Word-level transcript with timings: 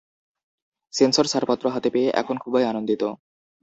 Sensor 0.93 1.25
ছাড়পত্র 1.27 1.65
হাতে 1.69 1.89
পেয়ে 1.93 2.09
এখন 2.21 2.35
খুবই 2.37 2.63
আনন্দিত। 2.63 3.03